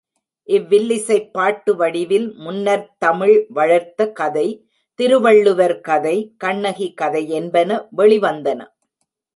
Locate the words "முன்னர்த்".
2.37-2.89